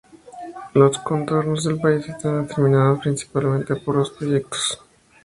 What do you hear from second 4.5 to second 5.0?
los holandeses.